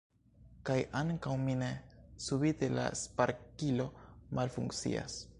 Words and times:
Kaj 0.67 0.75
ankaŭ 1.01 1.33
mi 1.41 1.53
ne, 1.59 1.67
subite 2.27 2.69
la 2.77 2.85
sparkilo 3.01 3.87
malfunkcias. 4.39 5.19